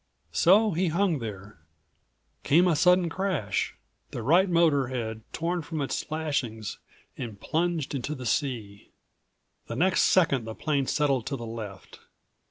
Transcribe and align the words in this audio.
So 0.31 0.71
he 0.71 0.87
hung 0.87 1.19
there. 1.19 1.59
Came 2.41 2.67
a 2.67 2.75
sudden 2.75 3.07
crash. 3.07 3.75
The 4.09 4.23
right 4.23 4.49
motor 4.49 4.87
had 4.87 5.21
torn 5.31 5.61
from 5.61 5.79
its 5.79 6.09
lashings 6.09 6.79
and 7.19 7.39
plunged 7.39 7.93
into 7.93 8.15
the 8.15 8.25
sea. 8.25 8.89
The 9.67 9.75
next 9.75 10.01
second 10.01 10.45
the 10.45 10.55
plane 10.55 10.87
settled 10.87 11.27
to 11.27 11.35
the 11.35 11.45
left. 11.45 11.99